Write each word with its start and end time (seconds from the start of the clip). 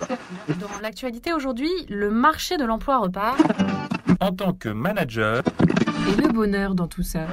Dans 0.60 0.80
l'actualité 0.82 1.32
aujourd'hui, 1.32 1.70
le 1.88 2.10
marché 2.10 2.56
de 2.56 2.64
l'emploi 2.64 2.98
repart. 2.98 3.38
En 4.20 4.32
tant 4.32 4.52
que 4.52 4.68
manager, 4.68 5.42
Et 6.08 6.20
le 6.20 6.28
bonheur 6.28 6.74
dans 6.74 6.88
tout 6.88 7.02
ça. 7.02 7.26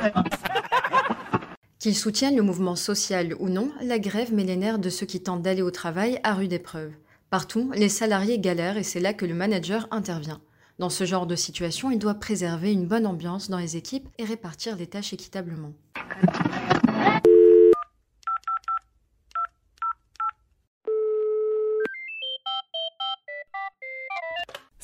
Qu'ils 1.79 1.95
soutiennent 1.95 2.35
le 2.35 2.41
mouvement 2.41 2.75
social 2.75 3.35
ou 3.39 3.49
non, 3.49 3.71
la 3.81 3.99
grève 3.99 4.33
met 4.33 4.43
les 4.43 4.57
nerfs 4.57 4.79
de 4.79 4.89
ceux 4.89 5.05
qui 5.05 5.21
tentent 5.21 5.41
d'aller 5.41 5.61
au 5.61 5.71
travail 5.71 6.19
à 6.23 6.33
rude 6.33 6.53
épreuve. 6.53 6.91
Partout, 7.29 7.71
les 7.75 7.89
salariés 7.89 8.40
galèrent 8.40 8.78
et 8.78 8.83
c'est 8.83 8.99
là 8.99 9.13
que 9.13 9.26
le 9.26 9.33
manager 9.33 9.87
intervient. 9.91 10.41
Dans 10.79 10.89
ce 10.89 11.03
genre 11.03 11.28
de 11.28 11.35
situation, 11.35 11.91
il 11.91 11.99
doit 11.99 12.15
préserver 12.15 12.71
une 12.71 12.87
bonne 12.87 13.05
ambiance 13.05 13.49
dans 13.49 13.57
les 13.57 13.78
équipes 13.78 14.07
et 14.17 14.23
répartir 14.23 14.76
les 14.78 14.87
tâches 14.87 15.13
équitablement. 15.13 15.73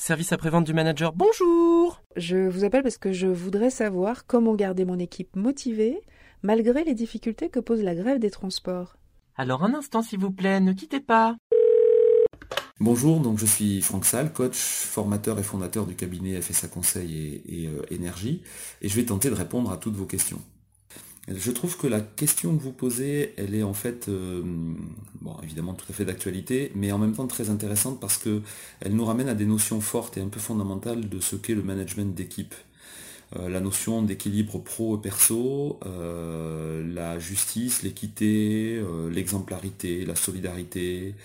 Service 0.06 0.30
après-vente 0.30 0.62
du 0.62 0.72
manager, 0.72 1.12
bonjour 1.12 2.00
Je 2.14 2.36
vous 2.36 2.62
appelle 2.62 2.84
parce 2.84 2.96
que 2.96 3.10
je 3.10 3.26
voudrais 3.26 3.70
savoir 3.70 4.24
comment 4.24 4.54
garder 4.54 4.84
mon 4.84 5.00
équipe 5.00 5.34
motivée 5.34 6.00
malgré 6.44 6.84
les 6.84 6.94
difficultés 6.94 7.48
que 7.48 7.58
pose 7.58 7.82
la 7.82 7.96
grève 7.96 8.20
des 8.20 8.30
transports. 8.30 8.98
Alors 9.34 9.64
un 9.64 9.74
instant 9.74 10.02
s'il 10.02 10.20
vous 10.20 10.30
plaît, 10.30 10.60
ne 10.60 10.74
quittez 10.74 11.00
pas. 11.00 11.34
Bonjour, 12.78 13.18
donc 13.18 13.40
je 13.40 13.46
suis 13.46 13.82
Franck 13.82 14.04
Salle, 14.04 14.32
coach, 14.32 14.54
formateur 14.54 15.40
et 15.40 15.42
fondateur 15.42 15.86
du 15.86 15.96
cabinet 15.96 16.40
FSA 16.40 16.68
Conseil 16.68 17.42
et, 17.44 17.62
et, 17.64 17.66
euh, 17.66 17.82
Énergie, 17.90 18.44
et 18.82 18.88
je 18.88 18.94
vais 18.94 19.06
tenter 19.06 19.28
de 19.28 19.34
répondre 19.34 19.72
à 19.72 19.76
toutes 19.76 19.96
vos 19.96 20.06
questions. 20.06 20.40
Je 21.28 21.50
trouve 21.50 21.76
que 21.76 21.88
la 21.88 22.00
question 22.00 22.56
que 22.56 22.62
vous 22.62 22.72
posez, 22.72 23.34
elle 23.36 23.54
est 23.56 23.64
en 23.64 23.74
fait, 23.74 24.08
euh, 24.08 24.42
bon, 25.20 25.36
évidemment 25.42 25.74
tout 25.74 25.86
à 25.90 25.92
fait 25.92 26.04
d'actualité, 26.04 26.70
mais 26.76 26.92
en 26.92 26.98
même 26.98 27.14
temps 27.14 27.26
très 27.26 27.50
intéressante 27.50 27.98
parce 28.00 28.16
que 28.16 28.42
elle 28.80 28.94
nous 28.94 29.04
ramène 29.04 29.28
à 29.28 29.34
des 29.34 29.46
notions 29.46 29.80
fortes 29.80 30.16
et 30.16 30.20
un 30.20 30.28
peu 30.28 30.38
fondamentales 30.38 31.08
de 31.08 31.18
ce 31.18 31.34
qu'est 31.34 31.56
le 31.56 31.64
management 31.64 32.14
d'équipe. 32.14 32.54
Euh, 33.34 33.48
la 33.48 33.58
notion 33.58 34.02
d'équilibre 34.02 34.60
pro 34.60 34.98
et 34.98 35.00
perso, 35.00 35.80
euh, 35.84 36.84
la 36.94 37.18
justice, 37.18 37.82
l'équité, 37.82 38.80
l'exemplarité, 39.10 40.04
la 40.04 40.14
solidarité. 40.14 41.16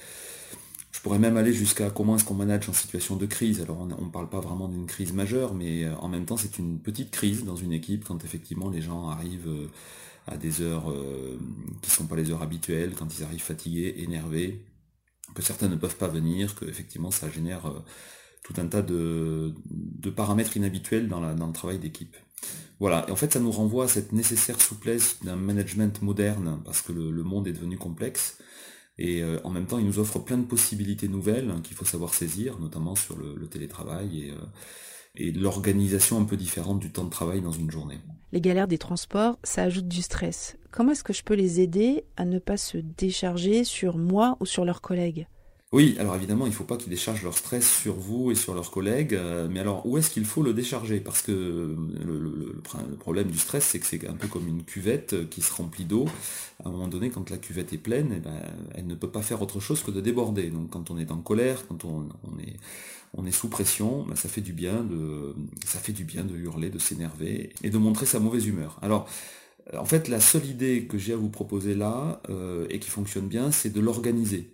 Je 0.91 0.99
pourrais 0.99 1.19
même 1.19 1.37
aller 1.37 1.53
jusqu'à 1.53 1.89
comment 1.89 2.17
est-ce 2.17 2.25
qu'on 2.25 2.35
manage 2.35 2.67
en 2.67 2.73
situation 2.73 3.15
de 3.15 3.25
crise. 3.25 3.61
Alors 3.61 3.79
on 3.79 3.85
ne 3.85 4.11
parle 4.11 4.29
pas 4.29 4.41
vraiment 4.41 4.67
d'une 4.67 4.85
crise 4.85 5.13
majeure, 5.13 5.53
mais 5.53 5.85
euh, 5.85 5.95
en 5.97 6.09
même 6.09 6.25
temps 6.25 6.37
c'est 6.37 6.59
une 6.59 6.79
petite 6.79 7.11
crise 7.11 7.45
dans 7.45 7.55
une 7.55 7.71
équipe 7.71 8.03
quand 8.03 8.23
effectivement 8.25 8.69
les 8.69 8.81
gens 8.81 9.07
arrivent 9.07 9.47
euh, 9.47 9.67
à 10.27 10.37
des 10.37 10.61
heures 10.61 10.91
euh, 10.91 11.39
qui 11.81 11.89
ne 11.89 11.95
sont 11.95 12.07
pas 12.07 12.17
les 12.17 12.29
heures 12.29 12.41
habituelles, 12.41 12.93
quand 12.93 13.07
ils 13.17 13.23
arrivent 13.23 13.41
fatigués, 13.41 13.95
énervés, 13.99 14.65
que 15.33 15.41
certains 15.41 15.69
ne 15.69 15.77
peuvent 15.77 15.95
pas 15.95 16.09
venir, 16.09 16.55
que 16.55 16.65
effectivement 16.65 17.09
ça 17.09 17.29
génère 17.29 17.71
tout 18.43 18.53
un 18.57 18.67
tas 18.67 18.81
de, 18.81 19.53
paramètres 20.15 20.57
inhabituels 20.57 21.07
dans, 21.07 21.21
le 21.21 21.53
travail 21.53 21.79
d'équipe. 21.79 22.17
Voilà, 22.79 23.05
et 23.07 23.11
en 23.11 23.15
fait 23.15 23.31
ça 23.31 23.39
nous 23.39 23.51
renvoie 23.51 23.85
à 23.85 23.87
cette 23.87 24.11
nécessaire 24.11 24.59
souplesse 24.59 25.19
d'un 25.23 25.37
management 25.37 26.01
moderne, 26.01 26.59
parce 26.65 26.81
que 26.81 26.91
le 26.91 27.23
monde 27.23 27.47
est 27.47 27.53
devenu 27.53 27.77
complexe, 27.77 28.37
et 29.01 29.23
euh, 29.23 29.39
en 29.43 29.49
même 29.49 29.65
temps 29.65 29.79
il 29.79 29.85
nous 29.85 29.97
offre 29.97 30.19
plein 30.19 30.37
de 30.37 30.45
possibilités 30.45 31.07
nouvelles 31.07 31.49
hein, 31.49 31.59
qu'il 31.63 31.75
faut 31.75 31.85
savoir 31.85 32.13
saisir, 32.13 32.59
notamment 32.59 32.95
sur 32.95 33.17
le, 33.17 33.47
télétravail 33.47 34.27
et, 34.27 34.31
euh, 34.31 34.35
et 35.15 35.31
l'organisation 35.31 36.21
un 36.21 36.25
peu 36.25 36.37
différente 36.37 36.79
du 36.79 36.91
temps 36.91 37.05
de 37.05 37.09
travail 37.09 37.41
dans 37.41 37.51
une 37.51 37.71
journée. 37.71 37.97
Les 38.31 38.41
galères 38.41 38.67
des 38.67 38.77
transports, 38.77 39.39
ça 39.43 39.63
ajoute 39.63 39.87
du 39.87 40.03
stress. 40.03 40.55
Comment 40.69 40.91
est-ce 40.91 41.03
que 41.03 41.13
je 41.13 41.23
peux 41.23 41.33
les 41.33 41.59
aider 41.61 42.03
à 42.15 42.25
ne 42.25 42.37
pas 42.37 42.57
se 42.57 42.77
décharger 42.77 43.63
sur 43.63 43.97
moi 43.97 44.37
ou 44.39 44.45
sur 44.45 44.65
leurs 44.65 44.81
collègues? 44.81 45.27
Oui, 45.73 45.95
alors 45.99 46.15
évidemment, 46.15 46.45
il 46.47 46.49
ne 46.49 46.53
faut 46.53 46.65
pas 46.65 46.75
qu'ils 46.75 46.89
déchargent 46.89 47.23
leur 47.23 47.37
stress 47.37 47.65
sur 47.65 47.93
vous 47.93 48.29
et 48.29 48.35
sur 48.35 48.53
leurs 48.53 48.71
collègues, 48.71 49.13
euh, 49.13 49.47
mais 49.49 49.61
alors 49.61 49.85
où 49.85 49.97
est-ce 49.97 50.09
qu'il 50.09 50.25
faut 50.25 50.43
le 50.43 50.53
décharger? 50.53 50.99
Parce 50.99 51.21
que 51.21 51.31
le, 51.31 52.19
le, 52.19 52.95
problème 52.99 53.31
du 53.31 53.37
stress, 53.37 53.63
c'est 53.63 53.79
que 53.79 53.85
c'est 53.85 54.05
un 54.05 54.15
peu 54.15 54.27
comme 54.27 54.49
une 54.49 54.63
cuvette 54.65 55.29
qui 55.29 55.41
se 55.41 55.53
remplit 55.53 55.85
d'eau. 55.85 56.07
À 56.61 56.67
un 56.67 56.71
moment 56.71 56.89
donné, 56.89 57.09
quand 57.09 57.29
la 57.29 57.37
cuvette 57.37 57.71
est 57.71 57.77
pleine, 57.77 58.13
eh 58.17 58.19
ben, 58.19 58.35
elle 58.75 58.85
ne 58.85 58.95
peut 58.95 59.09
pas 59.09 59.21
faire 59.21 59.41
autre 59.41 59.61
chose 59.61 59.81
que 59.81 59.91
de 59.91 60.01
déborder. 60.01 60.49
Donc 60.49 60.71
quand 60.71 60.91
on 60.91 60.97
est 60.97 61.09
en 61.09 61.19
colère, 61.19 61.65
quand 61.67 61.85
on, 61.85 62.09
est, 63.25 63.31
sous 63.31 63.47
pression, 63.47 64.03
ben, 64.03 64.15
ça 64.17 64.27
fait 64.27 64.41
du 64.41 64.51
bien 64.51 64.83
de, 64.83 65.35
hurler, 66.35 66.69
de 66.69 66.79
s'énerver 66.79 67.53
et 67.63 67.69
de 67.69 67.77
montrer 67.77 68.05
sa 68.05 68.19
mauvaise 68.19 68.45
humeur. 68.45 68.77
Alors 68.81 69.07
en 69.77 69.85
fait, 69.85 70.09
la 70.09 70.19
seule 70.19 70.45
idée 70.47 70.85
que 70.85 70.97
j'ai 70.97 71.13
à 71.13 71.17
vous 71.17 71.29
proposer 71.29 71.75
là 71.75 72.21
euh, 72.29 72.67
et 72.69 72.79
qui 72.79 72.89
fonctionne 72.89 73.27
bien, 73.27 73.51
c'est 73.51 73.69
de 73.69 73.79
l'organiser. 73.79 74.51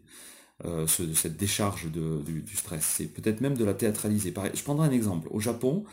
Euh, 0.66 0.88
ce, 0.88 1.13
cette 1.13 1.38
décharge 1.38 1.91
de, 1.91 2.19
du, 2.23 2.56
stress. 2.56 2.84
C'est 2.84 3.06
peut-être 3.06 3.41
même 3.41 3.56
de 3.56 3.63
la 3.63 3.75
théâtraliser. 3.75 4.34
Je 4.56 4.63
prendrai 4.63 4.88
un 4.88 4.91
exemple. 4.91 5.28
Au 5.29 5.40
Japon, 5.40 5.85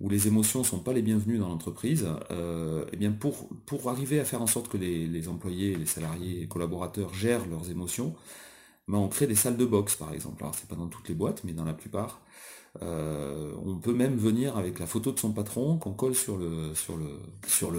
où 0.00 0.08
les 0.08 0.28
émotions 0.28 0.60
ne 0.60 0.64
sont 0.64 0.78
pas 0.78 0.92
les 0.92 1.02
bienvenues 1.02 1.38
dans 1.38 1.48
l'entreprise, 1.48 2.06
euh, 2.30 2.84
eh 2.92 2.96
bien 2.96 3.10
pour, 3.10 3.48
arriver 3.88 4.20
à 4.20 4.24
faire 4.24 4.40
en 4.40 4.46
sorte 4.46 4.68
que 4.68 4.76
les, 4.76 5.28
employés, 5.28 5.74
les 5.74 5.86
salariés, 5.86 6.40
les 6.40 6.46
collaborateurs 6.46 7.12
gèrent 7.12 7.46
leurs 7.46 7.68
émotions, 7.70 8.14
ben 8.88 8.98
on 8.98 9.08
crée 9.08 9.26
des 9.26 9.34
salles 9.34 9.56
de 9.56 9.64
boxe 9.64 9.96
par 9.96 10.12
exemple. 10.12 10.42
Alors 10.42 10.54
c'est 10.54 10.68
pas 10.68 10.76
dans 10.76 10.88
toutes 10.88 11.08
les 11.08 11.14
boîtes, 11.14 11.42
mais 11.44 11.52
dans 11.52 11.64
la 11.64 11.74
plupart. 11.74 12.20
Euh, 12.82 13.52
on 13.64 13.76
peut 13.76 13.92
même 13.92 14.16
venir 14.16 14.56
avec 14.56 14.78
la 14.78 14.86
photo 14.86 15.12
de 15.12 15.18
son 15.18 15.32
patron 15.32 15.78
qu'on 15.78 15.92
colle 15.92 16.14
sur 16.14 16.36
le, 16.38 16.74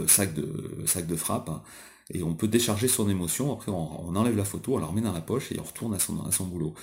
sac 0.08 0.34
de, 0.34 0.76
le 0.80 0.88
sac 0.88 1.08
de 1.08 1.16
frappe. 1.16 1.50
Et 2.12 2.24
on 2.24 2.34
peut 2.34 2.48
décharger 2.48 2.88
son 2.88 3.10
émotion, 3.10 3.54
après 3.54 3.72
on, 3.72 4.16
enlève 4.16 4.36
la 4.36 4.46
photo, 4.46 4.76
on 4.76 4.80
la 4.80 4.86
remet 4.86 5.02
dans 5.02 5.14
la 5.14 5.22
poche 5.22 5.52
et 5.52 5.60
on 5.60 5.64
retourne 5.64 5.94
à 5.94 6.00
son, 6.00 6.46
boulot. 6.46 6.74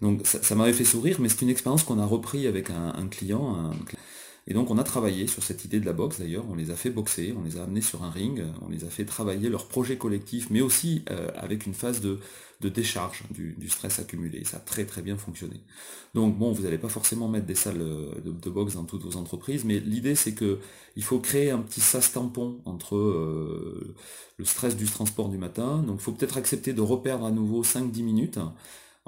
Donc 0.00 0.20
ça, 0.24 0.54
m'avait 0.54 0.72
fait 0.72 0.84
sourire, 0.84 1.18
mais 1.20 1.28
c'est 1.28 1.42
une 1.42 1.48
expérience 1.48 1.82
qu'on 1.82 1.98
a 1.98 2.06
repris 2.06 2.46
avec 2.46 2.70
un, 2.70 3.08
client. 3.08 3.72
Et 4.50 4.54
donc 4.54 4.70
on 4.70 4.78
a 4.78 4.82
travaillé 4.82 5.26
sur 5.26 5.42
cette 5.42 5.66
idée 5.66 5.78
de 5.78 5.84
la 5.84 5.92
boxe 5.92 6.20
d'ailleurs, 6.20 6.46
on 6.50 6.54
les 6.54 6.70
a 6.70 6.74
fait 6.74 6.88
boxer, 6.88 7.34
on 7.38 7.44
les 7.44 7.58
a 7.58 7.64
amenés 7.64 7.82
sur 7.82 8.02
un 8.02 8.10
ring, 8.10 8.42
on 8.62 8.70
les 8.70 8.84
a 8.84 8.88
fait 8.88 9.04
travailler 9.04 9.50
leur 9.50 9.68
projet 9.68 9.98
collectif, 9.98 10.48
mais 10.48 10.62
aussi 10.62 11.04
euh, 11.10 11.28
avec 11.36 11.66
une 11.66 11.74
phase 11.74 12.00
de, 12.00 12.18
décharge 12.62 13.24
du, 13.30 13.68
stress 13.68 13.98
accumulé. 13.98 14.44
Ça 14.44 14.56
a 14.56 14.60
très 14.60 14.86
très 14.86 15.02
bien 15.02 15.18
fonctionné. 15.18 15.60
Donc 16.14 16.38
bon, 16.38 16.50
vous 16.50 16.62
n'allez 16.62 16.78
pas 16.78 16.88
forcément 16.88 17.28
mettre 17.28 17.44
des 17.44 17.54
salles 17.54 17.78
de, 17.78 18.32
de, 18.32 18.50
boxe 18.50 18.72
dans 18.72 18.84
toutes 18.84 19.02
vos 19.04 19.16
entreprises, 19.18 19.66
mais 19.66 19.80
l'idée 19.80 20.14
c'est 20.14 20.32
que 20.32 20.58
il 20.96 21.04
faut 21.04 21.18
créer 21.18 21.50
un 21.50 21.58
petit 21.58 21.82
sas 21.82 22.10
tampon 22.10 22.62
entre 22.64 22.96
euh, 22.96 23.94
le 24.38 24.44
stress 24.46 24.76
du 24.76 24.86
transport 24.86 25.28
du 25.28 25.36
matin. 25.36 25.82
Donc 25.86 26.00
il 26.00 26.02
faut 26.02 26.12
peut-être 26.12 26.38
accepter 26.38 26.72
de 26.72 26.80
reperdre 26.80 27.26
à 27.26 27.30
nouveau 27.30 27.62
5-10 27.62 28.02
minutes 28.02 28.38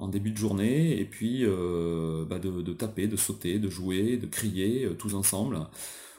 en 0.01 0.09
début 0.09 0.31
de 0.31 0.37
journée, 0.37 0.99
et 0.99 1.05
puis 1.05 1.45
euh, 1.45 2.25
bah 2.25 2.39
de, 2.39 2.73
taper, 2.73 3.07
de 3.07 3.17
sauter, 3.17 3.59
de 3.59 3.69
jouer, 3.69 4.17
de 4.17 4.27
crier 4.27 4.87
euh, 4.87 4.95
tous 4.95 5.15
ensemble, 5.15 5.61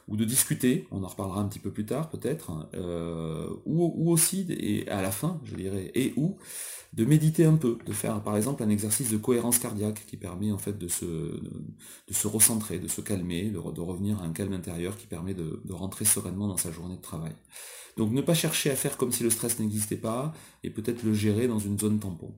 ou 0.07 0.15
de 0.15 0.23
discuter, 0.23 0.87
on 0.91 1.03
en 1.03 1.07
reparlera 1.07 1.41
un 1.41 1.47
petit 1.47 1.59
peu 1.59 1.71
plus 1.71 1.85
tard 1.85 2.09
peut-être, 2.09 2.51
euh, 2.75 3.49
ou, 3.65 4.11
aussi, 4.11 4.45
et 4.49 4.87
à 4.89 5.01
la 5.01 5.11
fin, 5.11 5.41
je 5.45 5.55
dirais, 5.55 5.91
et 5.95 6.13
ou, 6.15 6.37
de 6.93 7.05
méditer 7.05 7.45
un 7.45 7.55
peu, 7.55 7.77
de 7.85 7.93
faire 7.93 8.21
par 8.21 8.37
exemple 8.37 8.61
un 8.63 8.69
exercice 8.69 9.11
de 9.11 9.17
cohérence 9.17 9.57
cardiaque 9.59 10.05
qui 10.07 10.17
permet 10.17 10.51
en 10.51 10.57
fait 10.57 10.77
de 10.77 10.87
se, 10.87 12.27
recentrer, 12.27 12.79
de 12.79 12.87
se 12.87 13.01
calmer, 13.01 13.45
de, 13.45 13.59
de, 13.71 13.81
revenir 13.81 14.21
à 14.21 14.25
un 14.25 14.31
calme 14.31 14.53
intérieur 14.53 14.97
qui 14.97 15.07
permet 15.07 15.33
de, 15.33 15.61
de 15.63 15.73
rentrer 15.73 16.05
sereinement 16.05 16.47
dans 16.47 16.57
sa 16.57 16.71
journée 16.71 16.97
de 16.97 17.01
travail. 17.01 17.33
Donc 17.97 18.11
ne 18.11 18.21
pas 18.21 18.33
chercher 18.33 18.71
à 18.71 18.75
faire 18.75 18.97
comme 18.97 19.11
si 19.11 19.23
le 19.23 19.29
stress 19.29 19.59
n'existait 19.59 19.97
pas, 19.97 20.33
et 20.63 20.69
peut-être 20.69 21.03
le 21.03 21.13
gérer 21.13 21.47
dans 21.47 21.59
une 21.59 21.79
zone 21.79 21.99
tampon. 21.99 22.33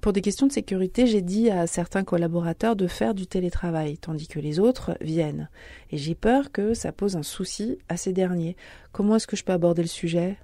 Pour 0.00 0.12
des 0.12 0.22
questions 0.22 0.46
de 0.46 0.52
sécurité, 0.52 1.06
j'ai 1.06 1.20
dit 1.20 1.50
à 1.50 1.66
certains 1.66 2.04
collaborateurs 2.04 2.76
de 2.76 2.86
faire 2.86 3.14
du 3.14 3.26
télétravail, 3.26 3.98
tandis 3.98 4.28
que 4.28 4.38
les 4.38 4.58
autres 4.58 4.96
viennent. 5.00 5.50
Et 5.90 5.98
j'ai 5.98 6.14
peur 6.14 6.52
que 6.52 6.74
ça 6.74 6.92
pose 6.92 7.16
un 7.16 7.22
souci 7.22 7.78
à 7.88 7.96
ces 7.96 8.12
derniers. 8.12 8.56
Comment 8.92 9.16
est-ce 9.16 9.26
que 9.26 9.36
je 9.36 9.44
peux 9.44 9.52
aborder 9.52 9.82
le 9.82 9.88
sujet? 9.88 10.38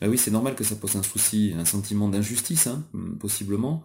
Ben 0.00 0.08
oui, 0.08 0.16
c'est 0.16 0.30
normal 0.30 0.54
que 0.54 0.64
ça 0.64 0.76
pose 0.76 0.96
un 0.96 1.02
souci, 1.02 1.52
un 1.58 1.64
sentiment 1.64 2.08
d'injustice, 2.08 2.66
hein, 2.66 2.84
possiblement. 3.18 3.82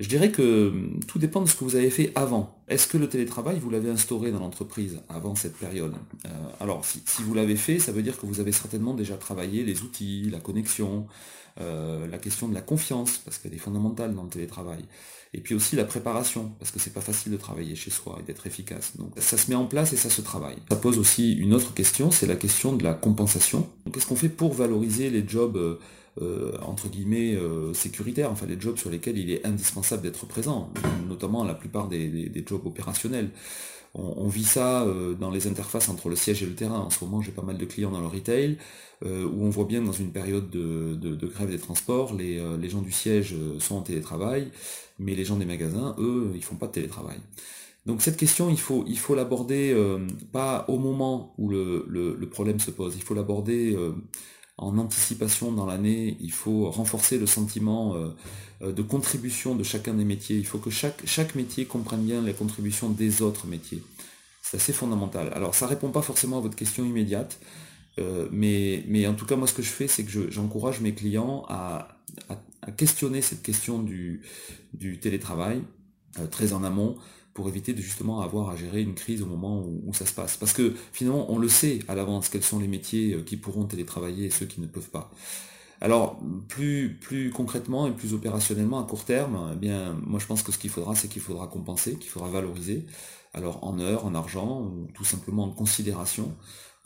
Je 0.00 0.08
dirais 0.08 0.32
que 0.32 0.72
tout 1.06 1.18
dépend 1.18 1.42
de 1.42 1.48
ce 1.48 1.54
que 1.54 1.62
vous 1.62 1.76
avez 1.76 1.90
fait 1.90 2.10
avant. 2.14 2.58
Est-ce 2.68 2.88
que 2.88 2.96
le 2.96 3.06
télétravail, 3.06 3.58
vous 3.58 3.68
l'avez 3.68 3.90
instauré 3.90 4.32
dans 4.32 4.40
l'entreprise 4.40 4.98
avant 5.10 5.34
cette 5.34 5.58
période? 5.58 5.92
Euh, 6.24 6.28
Alors, 6.58 6.86
si, 6.86 7.02
vous 7.22 7.34
l'avez 7.34 7.56
fait, 7.56 7.78
ça 7.78 7.92
veut 7.92 8.00
dire 8.00 8.18
que 8.18 8.24
vous 8.24 8.40
avez 8.40 8.52
certainement 8.52 8.94
déjà 8.94 9.16
travaillé 9.16 9.62
les 9.62 9.82
outils, 9.82 10.30
la 10.30 10.40
connexion, 10.40 11.06
euh, 11.60 12.06
la 12.06 12.16
question 12.16 12.48
de 12.48 12.54
la 12.54 12.62
confiance, 12.62 13.18
parce 13.18 13.36
qu'elle 13.36 13.52
est 13.52 13.58
fondamentale 13.58 14.14
dans 14.14 14.22
le 14.22 14.30
télétravail. 14.30 14.86
Et 15.34 15.40
puis 15.42 15.54
aussi 15.54 15.76
la 15.76 15.84
préparation, 15.84 16.50
parce 16.58 16.70
que 16.70 16.78
c'est 16.78 16.94
pas 16.94 17.02
facile 17.02 17.30
de 17.32 17.36
travailler 17.36 17.74
chez 17.74 17.90
soi 17.90 18.16
et 18.20 18.22
d'être 18.22 18.46
efficace. 18.46 18.96
Donc 18.96 19.12
ça 19.18 19.36
se 19.36 19.50
met 19.50 19.54
en 19.54 19.66
place 19.66 19.92
et 19.92 19.96
ça 19.96 20.08
se 20.08 20.22
travaille. 20.22 20.56
Ça 20.70 20.76
pose 20.76 20.98
aussi 20.98 21.34
une 21.34 21.52
autre 21.52 21.74
question, 21.74 22.10
c'est 22.10 22.26
la 22.26 22.36
question 22.36 22.74
de 22.74 22.82
la 22.82 22.94
compensation. 22.94 23.68
Qu'est-ce 23.92 24.06
qu'on 24.06 24.16
fait 24.16 24.30
pour 24.30 24.54
valoriser 24.54 25.10
les 25.10 25.28
jobs 25.28 25.78
entre 26.62 26.88
guillemets 26.88 27.38
sécuritaires, 27.72 28.30
enfin 28.30 28.46
les 28.46 28.60
jobs 28.60 28.76
sur 28.76 28.90
lesquels 28.90 29.18
il 29.18 29.30
est 29.30 29.46
indispensable 29.46 30.02
d'être 30.02 30.26
présent, 30.26 30.70
notamment 31.08 31.44
la 31.44 31.54
plupart 31.54 31.88
des 31.88 32.44
jobs 32.46 32.66
opérationnels 32.66 33.30
on, 33.94 34.28
vit 34.28 34.44
ça 34.44 34.82
euh, 34.82 35.14
dans 35.14 35.30
les 35.30 35.48
interfaces 35.48 35.88
entre 35.88 36.08
le 36.08 36.16
siège 36.16 36.42
et 36.42 36.46
le 36.46 36.54
terrain. 36.54 36.78
En 36.78 36.90
ce 36.90 37.04
moment, 37.04 37.20
j'ai 37.22 37.32
pas 37.32 37.42
mal 37.42 37.58
de 37.58 37.64
clients 37.64 37.90
dans 37.90 38.00
le 38.00 38.06
retail, 38.06 38.56
euh, 39.04 39.24
où 39.24 39.44
on 39.44 39.50
voit 39.50 39.64
bien 39.64 39.82
dans 39.82 39.92
une 39.92 40.12
période 40.12 40.48
de, 40.50 41.26
grève 41.26 41.50
des 41.50 41.58
transports, 41.58 42.14
euh, 42.18 42.56
les, 42.56 42.68
gens 42.68 42.82
du 42.82 42.92
siège 42.92 43.34
sont 43.58 43.76
en 43.76 43.82
télétravail, 43.82 44.50
mais 44.98 45.14
les 45.14 45.24
gens 45.24 45.36
des 45.36 45.44
magasins, 45.44 45.96
eux, 45.98 46.30
ils 46.34 46.44
font 46.44 46.56
pas 46.56 46.66
de 46.66 46.72
télétravail. 46.72 47.18
Donc 47.86 48.02
cette 48.02 48.18
question, 48.18 48.50
il 48.50 48.60
faut 48.60 48.84
il 48.86 48.98
faut 48.98 49.14
l'aborder 49.14 49.74
pas 50.32 50.66
au 50.68 50.78
moment 50.78 51.34
où 51.38 51.48
le, 51.48 52.28
problème 52.30 52.60
se 52.60 52.70
pose, 52.70 52.94
il 52.94 53.02
faut 53.02 53.14
l'aborder 53.14 53.74
en 54.60 54.76
anticipation 54.76 55.52
dans 55.52 55.64
l'année, 55.64 56.18
il 56.20 56.32
faut 56.32 56.70
renforcer 56.70 57.18
le 57.18 57.26
sentiment 57.26 57.94
euh, 57.94 58.10
euh, 58.60 58.72
de 58.72 58.82
contribution 58.82 59.54
de 59.54 59.64
chacun 59.64 59.94
des 59.94 60.04
métiers. 60.04 60.36
Il 60.36 60.46
faut 60.46 60.58
que 60.58 60.68
chaque, 60.68 61.00
chaque 61.06 61.34
métier 61.34 61.64
comprenne 61.64 62.04
bien 62.04 62.20
les 62.20 62.34
contributions 62.34 62.90
des 62.90 63.22
autres 63.22 63.46
métiers. 63.46 63.82
C'est 64.42 64.58
assez 64.58 64.74
fondamental. 64.74 65.32
Alors 65.34 65.54
ça 65.54 65.64
ne 65.64 65.70
répond 65.70 65.88
pas 65.88 66.02
forcément 66.02 66.38
à 66.38 66.40
votre 66.40 66.56
question 66.56 66.84
immédiate, 66.84 67.40
euh, 67.98 68.28
mais, 68.30 68.84
mais 68.86 69.06
en 69.06 69.14
tout 69.14 69.24
cas 69.24 69.36
moi 69.36 69.46
ce 69.46 69.54
que 69.54 69.62
je 69.62 69.70
fais 69.70 69.88
c'est 69.88 70.04
que 70.04 70.30
j'encourage 70.30 70.80
mes 70.80 70.94
clients 70.94 71.44
à, 71.48 71.96
questionner 72.76 73.22
cette 73.22 73.42
question 73.42 73.82
du, 73.82 74.20
du 74.74 75.00
télétravail 75.00 75.62
très 76.30 76.52
en 76.52 76.62
amont 76.62 76.96
pour 77.40 77.48
éviter 77.48 77.72
de 77.72 77.80
justement 77.80 78.20
avoir 78.20 78.50
à 78.50 78.56
gérer 78.56 78.82
une 78.82 78.92
crise 78.92 79.22
au 79.22 79.26
moment 79.26 79.64
où, 79.86 79.94
ça 79.94 80.04
se 80.04 80.12
passe. 80.12 80.36
Parce 80.36 80.52
que 80.52 80.74
finalement, 80.92 81.32
on 81.32 81.38
le 81.38 81.48
sait 81.48 81.78
à 81.88 81.94
l'avance 81.94 82.28
quels 82.28 82.42
sont 82.42 82.58
les 82.58 82.68
métiers 82.68 83.14
euh, 83.14 83.22
qui 83.22 83.38
pourront 83.38 83.64
télétravailler 83.64 84.26
et 84.26 84.30
ceux 84.30 84.44
qui 84.44 84.60
ne 84.60 84.66
peuvent 84.66 84.90
pas. 84.90 85.10
Alors, 85.80 86.20
plus, 86.48 86.98
plus 87.00 87.30
concrètement 87.30 87.86
et 87.86 87.92
plus 87.92 88.12
opérationnellement, 88.12 88.78
à 88.78 88.84
court 88.84 89.06
terme, 89.06 89.52
eh 89.54 89.56
bien, 89.56 89.96
moi 90.06 90.20
je 90.20 90.26
pense 90.26 90.42
que 90.42 90.52
ce 90.52 90.58
qu'il 90.58 90.68
faudra, 90.68 90.94
c'est 90.94 91.08
qu'il 91.08 91.22
faudra 91.22 91.46
compenser, 91.46 91.94
qu'il 91.94 92.10
faudra 92.10 92.28
valoriser, 92.28 92.84
alors 93.32 93.64
en 93.64 93.80
heures, 93.80 94.04
en 94.04 94.14
argent, 94.14 94.60
ou 94.60 94.88
tout 94.92 95.06
simplement 95.06 95.44
en 95.44 95.50
considération, 95.50 96.34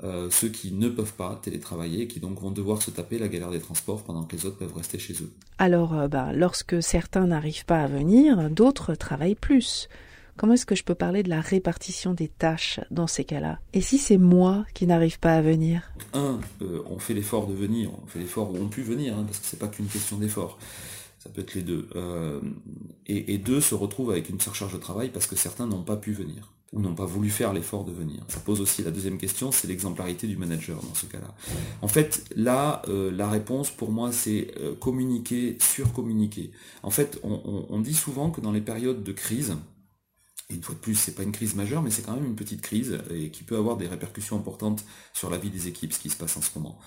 euh, 0.02 0.28
ceux 0.30 0.48
qui 0.48 0.72
ne 0.72 0.88
peuvent 0.88 1.14
pas 1.14 1.40
télétravailler, 1.42 2.08
qui 2.08 2.18
donc 2.18 2.40
vont 2.40 2.50
devoir 2.50 2.82
se 2.82 2.90
taper 2.90 3.18
la 3.18 3.28
galère 3.28 3.50
des 3.50 3.60
transports 3.60 4.02
pendant 4.02 4.24
que 4.24 4.34
les 4.34 4.44
autres 4.44 4.58
peuvent 4.58 4.76
rester 4.76 5.00
chez 5.00 5.14
eux. 5.14 5.32
Alors, 5.58 5.94
euh, 5.94 6.08
bah, 6.08 6.32
lorsque 6.32 6.82
certains 6.82 7.26
n'arrivent 7.26 7.64
pas 7.64 7.82
à 7.82 7.86
venir, 7.86 8.50
d'autres 8.50 8.94
travaillent 8.94 9.36
plus. 9.36 9.88
Comment 10.36 10.54
est-ce 10.54 10.66
que 10.66 10.74
je 10.74 10.82
peux 10.82 10.96
parler 10.96 11.22
de 11.22 11.28
la 11.28 11.40
répartition 11.40 12.12
des 12.12 12.26
tâches 12.26 12.80
dans 12.90 13.06
ces 13.06 13.24
cas-là? 13.24 13.60
Et 13.72 13.80
si 13.80 13.98
c'est 13.98 14.18
moi 14.18 14.66
qui 14.74 14.86
n'arrive 14.86 15.20
pas 15.20 15.34
à 15.34 15.42
venir? 15.42 15.92
Un, 16.12 16.40
euh, 16.60 16.82
on 16.86 16.98
fait 16.98 17.14
l'effort 17.14 17.46
de 17.46 17.54
venir, 17.54 17.90
on 18.02 18.06
fait 18.06 18.18
l'effort 18.18 18.50
où 18.50 18.56
on 18.56 18.68
peut 18.68 18.82
venir, 18.82 19.16
hein, 19.16 19.24
parce 19.24 19.38
que 19.38 19.46
c'est 19.46 19.58
pas 19.58 19.68
qu'une 19.68 19.86
question 19.86 20.18
d'effort. 20.18 20.58
Ça 21.20 21.30
peut 21.30 21.40
être 21.40 21.54
les 21.54 21.62
deux. 21.62 21.88
Euh, 21.94 22.40
et, 23.06 23.38
deux, 23.38 23.60
se 23.60 23.74
retrouvent 23.74 24.10
avec 24.10 24.28
une 24.28 24.40
surcharge 24.40 24.72
de 24.72 24.78
travail 24.78 25.08
parce 25.08 25.26
que 25.26 25.36
certains 25.36 25.66
n'ont 25.66 25.82
pas 25.82 25.96
pu 25.96 26.12
venir 26.12 26.52
ou 26.72 26.80
n'ont 26.80 26.94
pas 26.94 27.06
voulu 27.06 27.30
faire 27.30 27.52
l'effort 27.52 27.84
de 27.84 27.92
venir. 27.92 28.20
Ça 28.28 28.40
pose 28.40 28.60
aussi 28.60 28.82
la 28.82 28.90
deuxième 28.90 29.16
question, 29.16 29.52
c'est 29.52 29.68
l'exemplarité 29.68 30.26
du 30.26 30.36
manager 30.36 30.82
dans 30.82 30.94
ce 30.94 31.06
cas-là. 31.06 31.32
En 31.80 31.88
fait, 31.88 32.24
là, 32.34 32.82
euh, 32.88 33.12
la 33.12 33.30
réponse 33.30 33.70
pour 33.70 33.92
moi, 33.92 34.10
c'est 34.10 34.52
communiquer, 34.80 35.56
surcommuniquer. 35.60 36.50
En 36.82 36.90
fait, 36.90 37.20
on, 37.22 37.80
dit 37.80 37.94
souvent 37.94 38.30
que 38.30 38.40
dans 38.40 38.52
les 38.52 38.60
périodes 38.60 39.04
de 39.04 39.12
crise, 39.12 39.56
une 40.54 40.62
fois 40.62 40.74
de 40.74 40.80
plus, 40.80 40.94
c'est 40.94 41.14
pas 41.14 41.22
une 41.22 41.32
crise 41.32 41.54
majeure, 41.54 41.82
mais 41.82 41.90
c'est 41.90 42.02
quand 42.02 42.14
même 42.14 42.24
une 42.24 42.36
petite 42.36 42.62
crise 42.62 42.98
et 43.10 43.30
qui 43.30 43.42
peut 43.42 43.56
avoir 43.56 43.76
des 43.76 43.86
répercussions 43.86 44.36
importantes 44.36 44.84
sur 45.12 45.30
la 45.30 45.38
vie 45.38 45.50
des 45.50 45.68
équipes, 45.68 45.92
ce 45.92 45.98
qui 45.98 46.10
se 46.10 46.16
passe 46.16 46.36
en 46.36 46.42
ce 46.42 46.50
moment. 46.56 46.78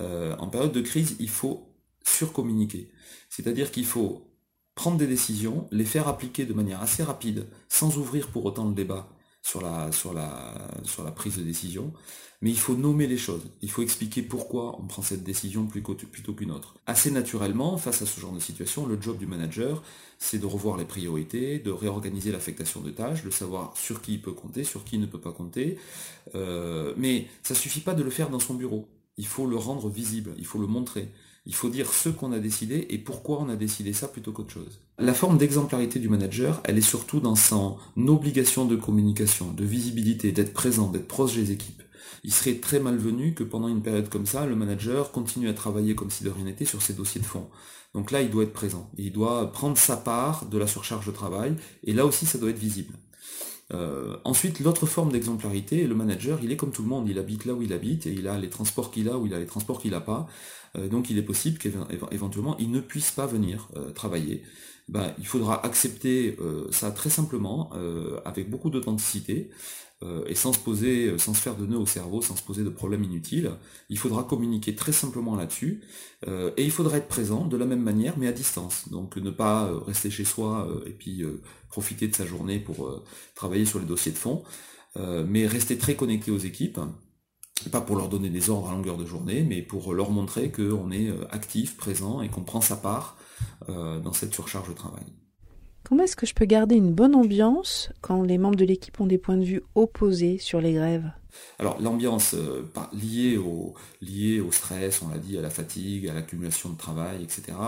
Euh, 0.00 0.36
en 0.38 0.48
période 0.48 0.72
de 0.72 0.80
crise, 0.80 1.16
il 1.20 1.28
faut 1.28 1.68
surcommuniquer. 2.04 2.90
C'est-à-dire 3.30 3.70
qu'il 3.70 3.86
faut 3.86 4.30
prendre 4.74 4.98
des 4.98 5.06
décisions, 5.06 5.68
les 5.70 5.84
faire 5.84 6.08
appliquer 6.08 6.46
de 6.46 6.52
manière 6.52 6.82
assez 6.82 7.02
rapide, 7.02 7.46
sans 7.68 7.96
ouvrir 7.98 8.28
pour 8.28 8.44
autant 8.44 8.68
le 8.68 8.74
débat 8.74 9.08
sur 9.44 9.62
la, 9.62 11.10
prise 11.14 11.36
de 11.36 11.42
décision, 11.42 11.92
mais 12.40 12.50
il 12.50 12.58
faut 12.58 12.74
nommer 12.74 13.06
les 13.06 13.18
choses. 13.18 13.42
Il 13.62 13.70
faut 13.70 13.82
expliquer 13.82 14.22
pourquoi 14.22 14.76
on 14.80 14.86
prend 14.86 15.02
cette 15.02 15.22
décision 15.22 15.66
plutôt 15.66 16.32
qu'une 16.32 16.50
autre. 16.50 16.74
Assez 16.86 17.10
naturellement, 17.10 17.76
face 17.76 18.02
à 18.02 18.06
ce 18.06 18.20
genre 18.20 18.32
de 18.32 18.40
situation, 18.40 18.86
le 18.86 19.00
job 19.00 19.18
du 19.18 19.26
manager, 19.26 19.82
c'est 20.18 20.38
de 20.38 20.46
revoir 20.46 20.76
les 20.76 20.86
priorités, 20.86 21.58
de 21.58 21.70
réorganiser 21.70 22.32
l'affectation 22.32 22.80
de 22.80 22.90
tâches, 22.90 23.22
de 23.22 23.30
savoir 23.30 23.76
sur 23.76 24.00
qui 24.00 24.14
il 24.14 24.22
peut 24.22 24.32
compter, 24.32 24.64
sur 24.64 24.82
qui 24.82 24.96
il 24.96 25.00
ne 25.00 25.06
peut 25.06 25.20
pas 25.20 25.32
compter. 25.32 25.78
Euh, 26.34 26.94
mais 26.96 27.28
ça 27.42 27.54
suffit 27.54 27.80
pas 27.80 27.94
de 27.94 28.02
le 28.02 28.10
faire 28.10 28.30
dans 28.30 28.40
son 28.40 28.54
bureau. 28.54 28.88
Il 29.18 29.26
faut 29.26 29.46
le 29.46 29.56
rendre 29.56 29.88
visible, 29.88 30.34
il 30.38 30.46
faut 30.46 30.58
le 30.58 30.66
montrer. 30.66 31.08
Il 31.46 31.54
faut 31.54 31.68
dire 31.68 31.92
ce 31.92 32.08
qu'on 32.08 32.32
a 32.32 32.38
décidé 32.38 32.86
et 32.90 32.98
pourquoi 32.98 33.40
on 33.40 33.48
a 33.48 33.56
décidé 33.56 33.92
ça 33.92 34.08
plutôt 34.08 34.32
qu'autre 34.32 34.52
chose. 34.52 34.80
La 34.98 35.12
forme 35.12 35.36
d'exemplarité 35.36 35.98
du 35.98 36.08
manager, 36.08 36.60
elle 36.64 36.78
est 36.78 36.80
surtout 36.80 37.20
dans 37.20 37.36
son 37.36 37.76
obligation 37.96 38.64
de 38.64 38.76
communication, 38.76 39.52
de 39.52 39.64
visibilité, 39.64 40.32
d'être 40.32 40.54
présent, 40.54 40.88
d'être 40.88 41.08
proche 41.08 41.34
des 41.34 41.52
équipes 41.52 41.82
il 42.24 42.32
serait 42.32 42.54
très 42.54 42.80
malvenu 42.80 43.34
que 43.34 43.44
pendant 43.44 43.68
une 43.68 43.82
période 43.82 44.08
comme 44.08 44.24
ça, 44.24 44.46
le 44.46 44.56
manager 44.56 45.12
continue 45.12 45.48
à 45.50 45.52
travailler 45.52 45.94
comme 45.94 46.10
si 46.10 46.24
de 46.24 46.30
rien 46.30 46.44
n'était 46.44 46.64
sur 46.64 46.80
ses 46.80 46.94
dossiers 46.94 47.20
de 47.20 47.26
fond. 47.26 47.48
Donc 47.92 48.10
là, 48.10 48.22
il 48.22 48.30
doit 48.30 48.44
être 48.44 48.52
présent. 48.52 48.90
il 48.96 49.12
doit 49.12 49.52
prendre 49.52 49.76
sa 49.76 49.96
part 49.96 50.46
de 50.46 50.58
la 50.58 50.66
surcharge 50.66 51.06
de 51.06 51.12
travail. 51.12 51.54
Et 51.84 51.92
là 51.92 52.06
aussi, 52.06 52.24
ça 52.24 52.38
doit 52.38 52.50
être 52.50 52.58
visible. 52.58 52.94
Euh, 53.72 54.16
ensuite, 54.24 54.60
l'autre 54.60 54.86
forme 54.86 55.12
d'exemplarité, 55.12 55.86
le 55.86 55.94
manager, 55.94 56.38
il 56.42 56.52
est 56.52 56.56
comme 56.56 56.70
tout 56.70 56.82
le 56.82 56.88
monde, 56.88 57.08
il 57.08 57.18
habite 57.18 57.44
là 57.44 57.54
où 57.54 57.62
il 57.62 57.72
habite 57.72 58.06
et 58.06 58.12
il 58.12 58.28
a 58.28 58.38
les 58.38 58.50
transports 58.50 58.90
qu'il 58.90 59.08
a 59.08 59.16
ou 59.18 59.26
il 59.26 59.34
a 59.34 59.38
les 59.38 59.46
transports 59.46 59.80
qu'il 59.80 59.92
n'a 59.92 60.00
pas. 60.00 60.26
Euh, 60.76 60.88
donc 60.88 61.10
il 61.10 61.18
est 61.18 61.22
possible 61.22 61.58
qu'éventuellement 61.58 62.56
il 62.58 62.70
ne 62.70 62.80
puisse 62.80 63.10
pas 63.10 63.26
venir 63.26 63.68
euh, 63.76 63.90
travailler. 63.90 64.42
Ben, 64.88 65.14
il 65.18 65.26
faudra 65.26 65.64
accepter 65.64 66.36
ça 66.70 66.90
très 66.90 67.08
simplement, 67.08 67.70
avec 68.26 68.50
beaucoup 68.50 68.68
d'authenticité, 68.68 69.48
et 70.26 70.34
sans 70.34 70.52
se 70.52 70.58
poser, 70.58 71.06
euh, 71.06 71.18
sans 71.18 71.34
se 71.34 71.40
faire 71.40 71.56
de 71.56 71.66
nœuds 71.66 71.78
au 71.78 71.86
cerveau, 71.86 72.20
sans 72.20 72.36
se 72.36 72.42
poser 72.42 72.62
de 72.62 72.68
problèmes 72.68 73.04
inutiles. 73.04 73.52
Il 73.88 73.98
faudra 73.98 74.24
communiquer 74.24 74.74
très 74.74 74.92
simplement 74.92 75.36
là-dessus, 75.36 75.82
euh, 76.28 76.50
et 76.56 76.64
il 76.64 76.70
faudra 76.70 76.98
être 76.98 77.08
présent 77.08 77.46
de 77.46 77.56
la 77.56 77.66
même 77.66 77.82
manière, 77.82 78.18
mais 78.18 78.26
à 78.26 78.32
distance. 78.32 78.88
Donc 78.90 79.16
ne 79.16 79.30
pas 79.30 79.70
rester 79.86 80.10
chez 80.10 80.24
soi 80.24 80.68
et 80.86 80.90
puis 80.90 81.22
profiter 81.68 82.08
de 82.08 82.14
sa 82.14 82.26
journée 82.26 82.58
pour 82.58 83.02
travailler 83.34 83.64
sur 83.64 83.78
les 83.78 83.86
dossiers 83.86 84.12
de 84.12 84.18
fond, 84.18 84.42
mais 85.26 85.46
rester 85.46 85.78
très 85.78 85.94
connecté 85.94 86.30
aux 86.30 86.38
équipes, 86.38 86.80
pas 87.70 87.80
pour 87.80 87.96
leur 87.96 88.08
donner 88.08 88.30
des 88.30 88.50
ordres 88.50 88.68
à 88.70 88.72
longueur 88.72 88.96
de 88.96 89.06
journée, 89.06 89.42
mais 89.42 89.62
pour 89.62 89.92
leur 89.94 90.10
montrer 90.10 90.50
qu'on 90.50 90.90
est 90.90 91.10
actif, 91.30 91.76
présent 91.76 92.22
et 92.22 92.28
qu'on 92.28 92.42
prend 92.42 92.60
sa 92.60 92.76
part 92.76 93.16
dans 93.68 94.12
cette 94.12 94.34
surcharge 94.34 94.68
de 94.68 94.74
travail. 94.74 95.04
Comment 95.84 96.04
est-ce 96.04 96.16
que 96.16 96.24
je 96.24 96.34
peux 96.34 96.46
garder 96.46 96.76
une 96.76 96.94
bonne 96.94 97.14
ambiance 97.14 97.90
quand 98.00 98.22
les 98.22 98.38
membres 98.38 98.56
de 98.56 98.64
l'équipe 98.64 98.98
ont 99.00 99.06
des 99.06 99.18
points 99.18 99.36
de 99.36 99.44
vue 99.44 99.62
opposés 99.74 100.38
sur 100.38 100.60
les 100.62 100.72
grèves? 100.72 101.10
Alors 101.58 101.80
l'ambiance 101.80 102.34
euh, 102.34 102.62
liée, 102.92 103.36
au, 103.36 104.52
stress, 104.52 105.02
on 105.02 105.08
l'a 105.08 105.18
dit, 105.18 105.36
à 105.36 105.42
la 105.42 105.50
fatigue, 105.50 106.08
à 106.08 106.14
l'accumulation 106.14 106.70
de 106.70 106.78
travail, 106.78 107.22
etc. 107.22 107.58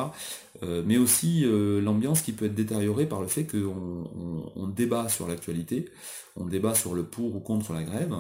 Euh, 0.63 0.83
mais 0.87 0.97
aussi 0.97 1.45
euh, 1.45 1.81
l'ambiance 1.83 2.23
qui 2.23 2.33
peut 2.33 2.47
être 2.47 2.55
détériorée 2.55 3.07
par 3.07 3.21
le 3.21 3.27
fait 3.27 3.45
qu'on 3.47 4.67
débat 4.69 5.11
sur 5.11 5.29
l'actualité, 5.29 5.91
on 6.37 6.47
débat 6.47 6.75
sur 6.75 6.95
le 6.95 7.03
pour 7.03 7.37
ou 7.37 7.41
contre 7.41 7.75
la 7.75 7.83
grève. 7.83 8.15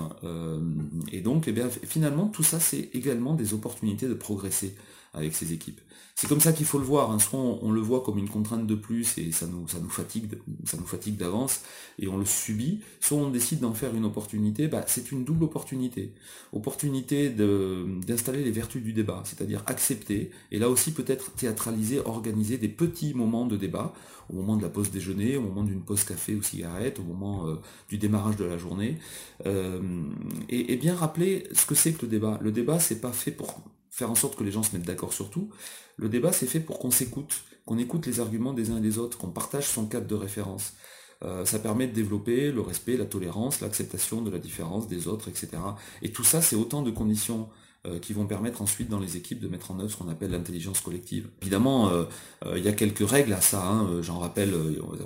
et 1.12 1.20
donc 1.20 1.48
eh 1.48 1.54
finalement 1.86 2.28
tout 2.28 2.42
ça 2.42 2.60
c'est 2.60 2.90
également 2.94 3.34
des 3.34 3.52
opportunités 3.52 4.08
de 4.08 4.14
progresser 4.14 4.74
avec 5.16 5.34
ces 5.34 5.52
équipes. 5.52 5.80
C'est 6.18 6.28
comme 6.28 6.40
ça 6.40 6.54
qu'il 6.54 6.64
faut 6.64 6.78
le 6.78 6.84
voir. 6.84 7.10
Hein. 7.10 7.18
Soit 7.18 7.38
on, 7.38 7.70
le 7.70 7.80
voit 7.80 8.02
comme 8.02 8.16
une 8.16 8.28
contrainte 8.28 8.66
de 8.66 8.74
plus 8.74 9.18
et 9.18 9.32
ça 9.32 9.46
nous, 9.46 9.68
ça 9.68 9.78
nous 9.80 9.90
fatigue, 9.90 10.38
ça 10.64 10.78
nous 10.78 10.86
fatigue 10.86 11.18
d'avance 11.18 11.60
et 11.98 12.08
on 12.08 12.16
le 12.16 12.24
subit. 12.24 12.80
Soit 13.00 13.18
on 13.18 13.28
décide 13.28 13.60
d'en 13.60 13.74
faire 13.74 13.94
une 13.94 14.06
opportunité. 14.06 14.66
Bah, 14.66 14.82
c'est 14.86 15.12
une 15.12 15.24
double 15.24 15.44
opportunité. 15.44 16.14
Opportunité 16.54 17.28
d'installer 17.28 18.42
les 18.42 18.50
vertus 18.50 18.82
du 18.82 18.94
débat, 18.94 19.22
c'est-à-dire 19.26 19.62
accepter 19.66 20.30
et 20.50 20.58
là 20.58 20.70
aussi 20.70 20.92
peut-être 20.92 21.32
théâtraliser, 21.32 22.00
organiser 22.00 22.56
des 22.56 22.68
petits 22.68 23.12
moments 23.12 23.44
de 23.44 23.58
débat 23.58 23.92
au 24.30 24.36
moment 24.36 24.56
de 24.56 24.62
la 24.62 24.70
pause 24.70 24.90
déjeuner, 24.90 25.36
au 25.36 25.42
moment 25.42 25.64
d'une 25.64 25.82
pause 25.82 26.02
café 26.02 26.34
ou 26.34 26.42
cigarette, 26.42 26.98
au 26.98 27.02
moment 27.02 27.46
euh, 27.46 27.56
du 27.90 27.98
démarrage 27.98 28.36
de 28.36 28.44
la 28.44 28.58
journée, 28.58 28.98
euh, 29.44 29.80
et, 30.48 30.72
et, 30.72 30.76
bien 30.76 30.96
rappeler 30.96 31.46
ce 31.52 31.64
que 31.64 31.76
c'est 31.76 31.92
que 31.92 32.02
le 32.02 32.08
débat. 32.08 32.40
Le 32.42 32.50
débat, 32.50 32.80
c'est 32.80 33.00
pas 33.00 33.12
fait 33.12 33.30
pour 33.30 33.62
faire 33.96 34.10
en 34.10 34.14
sorte 34.14 34.36
que 34.36 34.44
les 34.44 34.52
gens 34.52 34.62
se 34.62 34.76
mettent 34.76 34.86
d'accord 34.86 35.14
sur 35.14 35.30
tout. 35.30 35.48
Le 35.96 36.10
débat, 36.10 36.30
c'est 36.30 36.46
fait 36.46 36.60
pour 36.60 36.78
qu'on 36.78 36.90
s'écoute, 36.90 37.44
qu'on 37.64 37.78
écoute 37.78 38.04
les 38.04 38.20
arguments 38.20 38.52
des 38.52 38.70
uns 38.70 38.76
et 38.76 38.82
des 38.82 38.98
autres, 38.98 39.16
qu'on 39.16 39.30
partage 39.30 39.66
son 39.66 39.86
cadre 39.86 40.06
de 40.06 40.14
référence. 40.14 40.74
Euh, 41.24 41.46
ça 41.46 41.58
permet 41.58 41.86
de 41.86 41.94
développer 41.94 42.52
le 42.52 42.60
respect, 42.60 42.98
la 42.98 43.06
tolérance, 43.06 43.62
l'acceptation 43.62 44.20
de 44.20 44.30
la 44.30 44.38
différence 44.38 44.86
des 44.86 45.08
autres, 45.08 45.28
etc. 45.28 45.48
Et 46.02 46.12
tout 46.12 46.24
ça, 46.24 46.42
c'est 46.42 46.56
autant 46.56 46.82
de 46.82 46.90
conditions 46.90 47.48
euh, 47.86 47.98
qui 47.98 48.12
vont 48.12 48.26
permettre 48.26 48.60
ensuite 48.60 48.90
dans 48.90 49.00
les 49.00 49.16
équipes 49.16 49.40
de 49.40 49.48
mettre 49.48 49.70
en 49.70 49.80
œuvre 49.80 49.90
ce 49.90 49.96
qu'on 49.96 50.10
appelle 50.10 50.32
l'intelligence 50.32 50.82
collective. 50.82 51.30
Évidemment, 51.40 51.88
euh, 51.88 52.04
il 52.54 52.62
y 52.62 52.68
a 52.68 52.72
quelques 52.72 53.08
règles 53.08 53.32
à 53.32 53.40
ça, 53.40 53.66
hein. 53.66 54.02
j'en 54.02 54.18
rappelle, 54.18 54.52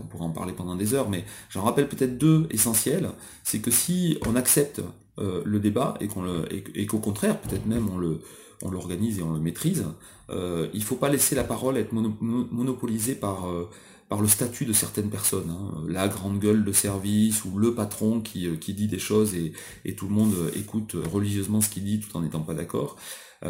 on 0.02 0.06
pourra 0.06 0.24
en 0.24 0.30
parler 0.30 0.52
pendant 0.52 0.74
des 0.74 0.94
heures, 0.94 1.08
mais 1.08 1.24
j'en 1.48 1.62
rappelle 1.62 1.88
peut-être 1.88 2.18
deux 2.18 2.48
essentielles. 2.50 3.10
C'est 3.44 3.60
que 3.60 3.70
si 3.70 4.18
on 4.26 4.34
accepte 4.34 4.82
le 5.18 5.60
débat 5.60 5.98
et 6.00 6.86
qu'au 6.86 6.98
contraire, 6.98 7.38
peut-être 7.42 7.66
même 7.66 7.90
on 7.90 7.98
le, 7.98 8.22
on 8.62 8.70
l'organise 8.70 9.18
et 9.18 9.22
on 9.22 9.32
le 9.32 9.40
maîtrise. 9.40 9.86
Euh, 10.30 10.68
il 10.72 10.80
ne 10.80 10.84
faut 10.84 10.96
pas 10.96 11.08
laisser 11.08 11.34
la 11.34 11.44
parole 11.44 11.76
être 11.76 11.92
monopolisée 11.92 13.14
par, 13.14 13.48
euh, 13.48 13.68
par 14.08 14.20
le 14.20 14.28
statut 14.28 14.64
de 14.64 14.72
certaines 14.72 15.10
personnes. 15.10 15.50
Hein. 15.50 15.84
La 15.88 16.08
grande 16.08 16.38
gueule 16.38 16.64
de 16.64 16.72
service 16.72 17.44
ou 17.44 17.58
le 17.58 17.74
patron 17.74 18.20
qui, 18.20 18.48
qui 18.58 18.74
dit 18.74 18.88
des 18.88 18.98
choses 18.98 19.34
et, 19.34 19.52
tout 19.94 20.06
le 20.06 20.14
monde 20.14 20.34
écoute 20.54 20.94
religieusement 21.12 21.60
ce 21.60 21.68
qu'il 21.68 21.84
dit 21.84 22.00
tout 22.00 22.16
en 22.16 22.20
n'étant 22.20 22.40
pas 22.40 22.54
d'accord. 22.54 22.96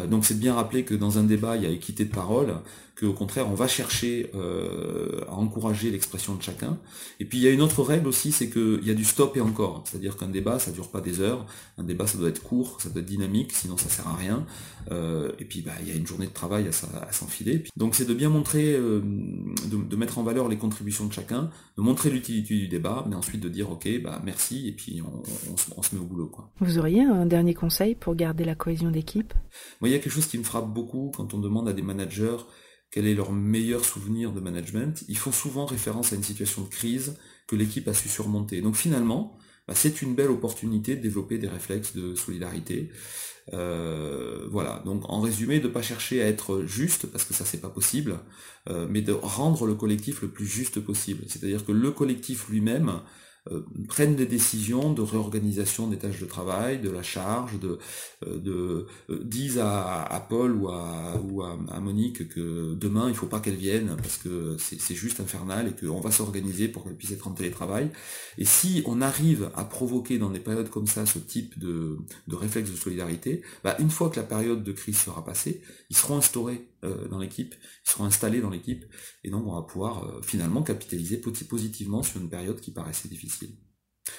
Donc 0.07 0.25
c'est 0.25 0.39
bien 0.39 0.55
rappeler 0.55 0.83
que 0.85 0.95
dans 0.95 1.17
un 1.17 1.23
débat, 1.23 1.57
il 1.57 1.63
y 1.63 1.65
a 1.65 1.69
équité 1.69 2.05
de 2.05 2.11
parole, 2.11 2.55
qu'au 3.01 3.13
contraire, 3.13 3.49
on 3.49 3.55
va 3.55 3.67
chercher 3.67 4.29
euh, 4.35 5.21
à 5.27 5.33
encourager 5.33 5.89
l'expression 5.91 6.35
de 6.35 6.41
chacun. 6.41 6.77
Et 7.19 7.25
puis 7.25 7.39
il 7.39 7.43
y 7.43 7.47
a 7.47 7.51
une 7.51 7.61
autre 7.61 7.83
règle 7.83 8.07
aussi, 8.07 8.31
c'est 8.31 8.49
qu'il 8.49 8.85
y 8.85 8.91
a 8.91 8.93
du 8.93 9.05
stop 9.05 9.35
et 9.37 9.41
encore. 9.41 9.83
C'est-à-dire 9.85 10.17
qu'un 10.17 10.27
débat, 10.27 10.59
ça 10.59 10.71
dure 10.71 10.89
pas 10.89 11.01
des 11.01 11.19
heures. 11.19 11.45
Un 11.77 11.83
débat, 11.83 12.05
ça 12.05 12.17
doit 12.17 12.29
être 12.29 12.43
court, 12.43 12.79
ça 12.79 12.89
doit 12.89 13.01
être 13.01 13.07
dynamique, 13.07 13.51
sinon 13.53 13.77
ça 13.77 13.89
sert 13.89 14.07
à 14.07 14.15
rien. 14.15 14.45
Euh, 14.91 15.31
et 15.39 15.45
puis 15.45 15.61
bah, 15.61 15.73
il 15.81 15.89
y 15.89 15.91
a 15.91 15.95
une 15.95 16.05
journée 16.05 16.27
de 16.27 16.33
travail 16.33 16.67
à, 16.67 17.11
s'enfiler. 17.11 17.63
Donc 17.77 17.95
c'est 17.95 18.05
de 18.05 18.13
bien 18.13 18.29
montrer, 18.29 18.73
euh, 18.73 19.01
de, 19.01 19.95
mettre 19.95 20.17
en 20.17 20.23
valeur 20.23 20.47
les 20.47 20.57
contributions 20.57 21.05
de 21.05 21.13
chacun, 21.13 21.49
de 21.77 21.81
montrer 21.81 22.09
l'utilité 22.09 22.55
du 22.55 22.67
débat, 22.67 23.05
mais 23.09 23.15
ensuite 23.15 23.41
de 23.41 23.49
dire 23.49 23.71
ok, 23.71 23.87
bah 24.03 24.21
merci, 24.23 24.67
et 24.67 24.71
puis 24.71 25.01
on, 25.01 25.81
se 25.81 25.95
met 25.95 26.01
au 26.01 26.05
boulot. 26.05 26.27
Quoi. 26.27 26.51
Vous 26.59 26.77
auriez 26.77 27.01
un 27.03 27.25
dernier 27.25 27.53
conseil 27.53 27.95
pour 27.95 28.15
garder 28.15 28.43
la 28.43 28.55
cohésion 28.55 28.91
d'équipe? 28.91 29.33
Il 29.83 29.91
y 29.91 29.95
a 29.95 29.99
quelque 29.99 30.13
chose 30.13 30.27
qui 30.27 30.37
me 30.37 30.43
frappe 30.43 30.71
beaucoup 30.73 31.11
quand 31.15 31.33
on 31.33 31.39
demande 31.39 31.67
à 31.67 31.73
des 31.73 31.81
managers 31.81 32.37
quel 32.91 33.07
est 33.07 33.15
leur 33.15 33.31
meilleur 33.31 33.85
souvenir 33.85 34.33
de 34.33 34.41
management, 34.41 35.03
ils 35.07 35.17
font 35.17 35.31
souvent 35.31 35.65
référence 35.65 36.11
à 36.11 36.17
une 36.17 36.23
situation 36.23 36.61
de 36.61 36.67
crise 36.67 37.17
que 37.47 37.55
l'équipe 37.55 37.87
a 37.87 37.93
su 37.93 38.09
surmonter. 38.09 38.61
Donc 38.61 38.75
finalement, 38.75 39.37
bah, 39.67 39.73
c'est 39.75 40.01
une 40.01 40.13
belle 40.13 40.29
opportunité 40.29 40.97
de 40.97 41.01
développer 41.01 41.37
des 41.37 41.47
réflexes 41.47 41.95
de 41.95 42.15
solidarité. 42.15 42.91
Euh, 43.53 44.45
voilà, 44.51 44.83
donc 44.85 45.09
en 45.09 45.21
résumé, 45.21 45.59
de 45.59 45.67
ne 45.67 45.73
pas 45.73 45.81
chercher 45.81 46.21
à 46.21 46.27
être 46.27 46.63
juste, 46.65 47.07
parce 47.07 47.23
que 47.23 47.33
ça 47.33 47.45
c'est 47.45 47.61
pas 47.61 47.69
possible, 47.69 48.19
euh, 48.69 48.87
mais 48.89 49.01
de 49.01 49.13
rendre 49.13 49.65
le 49.65 49.73
collectif 49.73 50.21
le 50.21 50.29
plus 50.29 50.45
juste 50.45 50.81
possible. 50.81 51.23
C'est-à-dire 51.27 51.65
que 51.65 51.71
le 51.71 51.91
collectif 51.91 52.49
lui-même 52.49 52.99
euh, 53.49 53.65
prennent 53.87 54.15
des 54.15 54.27
décisions 54.27 54.93
de 54.93 55.01
réorganisation 55.01 55.87
des 55.87 55.97
tâches 55.97 56.19
de 56.19 56.27
travail, 56.27 56.79
de 56.79 56.91
la 56.91 57.01
charge, 57.01 57.59
de, 57.59 57.79
euh, 58.27 58.37
de 58.37 58.85
euh, 59.09 59.23
disent 59.23 59.57
à, 59.57 60.27
Paul 60.29 60.55
ou, 60.55 60.69
à, 60.69 61.19
ou 61.23 61.41
à, 61.41 61.79
Monique 61.79 62.27
que 62.29 62.75
demain 62.75 63.09
il 63.09 63.15
faut 63.15 63.25
pas 63.25 63.39
qu'elle 63.39 63.55
vienne 63.55 63.97
parce 63.97 64.17
que 64.17 64.57
c'est 64.59 64.93
juste 64.93 65.19
infernal 65.19 65.67
et 65.69 65.71
qu'on 65.71 65.99
va 66.01 66.11
s'organiser 66.11 66.67
pour 66.67 66.83
qu'elle 66.83 66.95
puisse 66.95 67.13
être 67.13 67.27
en 67.27 67.31
télétravail. 67.31 67.89
Et 68.37 68.45
si 68.45 68.83
on 68.85 69.01
arrive 69.01 69.49
à 69.55 69.63
provoquer 69.65 70.19
dans 70.19 70.29
des 70.29 70.39
périodes 70.39 70.69
comme 70.69 70.85
ça 70.85 71.07
ce 71.07 71.17
type 71.17 71.57
de, 71.57 71.97
de 72.27 72.35
réflexe 72.35 72.69
de 72.69 72.75
solidarité, 72.75 73.41
bah 73.63 73.75
une 73.79 73.89
fois 73.89 74.11
que 74.11 74.17
la 74.17 74.25
période 74.25 74.63
de 74.63 74.71
crise 74.71 74.99
sera 74.99 75.25
passée, 75.25 75.61
ils 75.89 75.97
seront 75.97 76.17
instaurés 76.17 76.67
dans 76.83 77.19
l'équipe, 77.19 77.53
ils 77.85 77.91
seront 77.91 78.05
installés 78.05 78.41
dans 78.41 78.49
l'équipe, 78.49 78.85
et 79.23 79.29
donc 79.29 79.45
on 79.45 79.53
va 79.53 79.61
pouvoir 79.61 80.23
finalement 80.23 80.63
capitaliser 80.63 81.17
positivement 81.17 82.03
sur 82.03 82.19
une 82.19 82.29
période 82.29 82.59
qui 82.59 82.71
paraissait 82.71 83.07
difficile. 83.07 83.51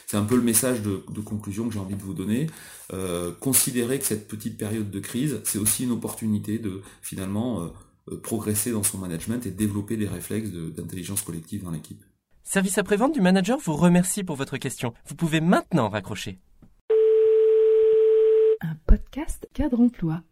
C'est 0.07 0.17
un 0.17 0.25
peu 0.25 0.37
le 0.37 0.43
message 0.43 0.83
de, 0.83 0.97
conclusion 1.25 1.69
que 1.69 1.75
j'ai 1.75 1.81
envie 1.81 1.97
de 1.97 2.03
vous 2.03 2.15
donner. 2.15 2.49
Euh, 2.93 3.33
considérez 3.41 3.99
que 3.99 4.05
cette 4.05 4.29
petite 4.29 4.59
période 4.59 4.91
de 4.91 5.01
crise, 5.01 5.41
c'est 5.45 5.59
aussi 5.59 5.85
une 5.85 5.93
opportunité 5.93 6.59
de 6.59 6.83
finalement 7.01 7.63
euh, 7.63 7.69
euh, 8.11 8.21
progresser 8.21 8.73
dans 8.73 8.83
son 8.83 8.99
management 8.99 9.47
et 9.47 9.51
développer 9.51 9.97
des 9.97 10.07
réflexes 10.07 10.51
d'intelligence 10.51 11.23
collective 11.23 11.65
dans 11.65 11.71
l'équipe. 11.71 12.05
Service 12.45 12.79
après-vente 12.79 13.15
du 13.15 13.21
manager 13.21 13.59
vous 13.59 13.77
remercie 13.77 14.25
pour 14.25 14.37
votre 14.37 14.57
question. 14.57 14.93
Vous 15.07 15.15
pouvez 15.15 15.41
maintenant 15.41 15.89
raccrocher. 15.89 16.39
Un 18.61 18.77
podcast 18.87 19.49
cadre 19.55 19.81
emploi. 19.81 20.23